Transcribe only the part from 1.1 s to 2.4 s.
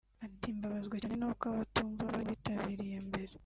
n’uko abatumva bari mu